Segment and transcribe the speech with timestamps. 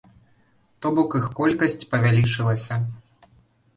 [0.85, 2.83] То бок іх колькасць павялічылася.